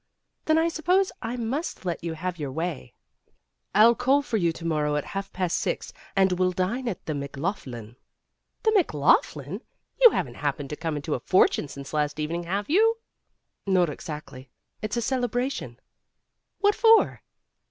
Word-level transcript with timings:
"Then 0.45 0.57
I 0.57 0.67
suppose 0.67 1.11
I 1.21 1.35
must 1.35 1.85
let 1.85 2.03
you 2.03 2.13
have 2.15 2.39
your 2.39 2.51
way. 2.51 2.95
''"I'll 3.75 3.93
call 3.93 4.23
for 4.23 4.37
you 4.37 4.51
at 4.95 5.05
half 5.05 5.31
past 5.31 5.59
six 5.59 5.93
and 6.15 6.31
we'll 6.31 6.53
dine 6.53 6.87
at 6.87 7.05
the 7.05 7.13
McLaughlin." 7.13 7.97
"The 8.63 8.71
McLaughlin! 8.71 9.61
You 10.01 10.09
haven't 10.09 10.37
happened 10.41 10.71
to 10.71 10.75
come 10.75 10.95
into 10.95 11.13
a 11.13 11.19
fortune 11.19 11.67
since 11.67 11.93
last 11.93 12.19
evening, 12.19 12.45
have 12.45 12.67
you!" 12.67 12.97
"Not 13.67 13.91
exactly. 13.91 14.49
It's 14.81 14.97
a 14.97 15.03
celebration." 15.03 15.79
"What 16.61 16.73
for?" 16.73 17.21